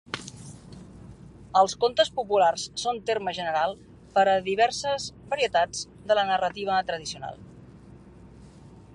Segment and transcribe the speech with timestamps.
[1.59, 3.75] Els contes populars són terme general
[4.15, 7.37] per a diverses varietats de la narrativa tradicional.